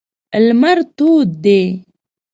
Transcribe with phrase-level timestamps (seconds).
[0.45, 1.61] لمر تود دی.